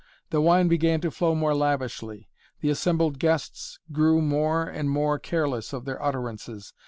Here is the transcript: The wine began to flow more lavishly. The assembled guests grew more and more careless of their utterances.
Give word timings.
The 0.31 0.41
wine 0.41 0.67
began 0.67 0.99
to 1.01 1.11
flow 1.11 1.35
more 1.35 1.53
lavishly. 1.53 2.27
The 2.61 2.71
assembled 2.71 3.19
guests 3.19 3.77
grew 3.91 4.19
more 4.19 4.63
and 4.63 4.89
more 4.89 5.19
careless 5.19 5.73
of 5.73 5.85
their 5.85 6.01
utterances. 6.01 6.73